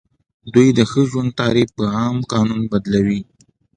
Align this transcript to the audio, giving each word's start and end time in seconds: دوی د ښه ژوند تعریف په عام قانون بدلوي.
دوی 0.53 0.67
د 0.77 0.79
ښه 0.89 1.01
ژوند 1.09 1.31
تعریف 1.39 1.69
په 1.77 1.83
عام 1.97 2.17
قانون 2.33 2.61
بدلوي. 2.71 3.19